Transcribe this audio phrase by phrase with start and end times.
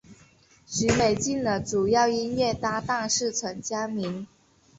[0.65, 4.25] 许美静的主要音乐搭档是陈佳明。